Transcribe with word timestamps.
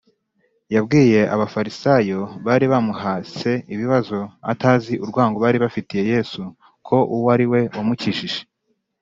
Yabwiye 0.75 1.21
Abafarisayo 1.35 2.19
bari 2.45 2.65
bamuhase 2.73 3.51
ibibazo, 3.73 4.19
atazi 4.51 4.93
urwango 5.03 5.37
bari 5.45 5.57
bafitiye 5.63 6.03
Yesu, 6.13 6.41
ko 6.87 6.97
uwo 7.15 7.27
ari 7.35 7.45
we 7.51 7.61
wamukijije. 7.77 8.39